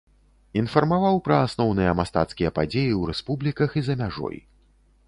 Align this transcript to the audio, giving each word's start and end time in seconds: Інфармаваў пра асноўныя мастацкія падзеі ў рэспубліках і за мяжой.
Інфармаваў 0.61 1.19
пра 1.27 1.37
асноўныя 1.49 1.91
мастацкія 2.01 2.53
падзеі 2.59 2.89
ў 2.99 3.13
рэспубліках 3.13 3.69
і 3.81 3.89
за 3.91 3.95
мяжой. 4.03 4.37